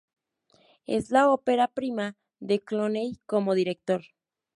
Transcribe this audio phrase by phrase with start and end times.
[0.87, 4.01] Es la ópera prima de Clooney como director.